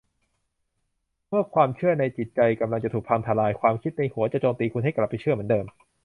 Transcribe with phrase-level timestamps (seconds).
[1.29, 5.65] เมื่อความเชื่อในจิตใจกำลังจะถูกพังทะลาย ความคิดในหัวจะโจมตีคุณให้กลับไปเชื่อเหมือนเดิม